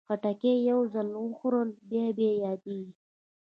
خټکی 0.07 0.53
یو 0.69 0.79
ځل 0.93 1.07
خوړل 1.37 1.69
بیا 1.89 2.05
بیا 2.17 2.31
یادېږي. 2.45 2.91